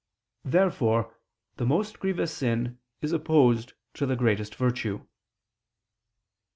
Therefore 0.45 1.13
the 1.57 1.65
most 1.67 1.99
grievous 1.99 2.35
sin 2.35 2.79
is 3.03 3.11
opposed 3.11 3.73
to 3.93 4.07
the 4.07 4.15
greatest 4.15 4.55
virtue. 4.55 5.05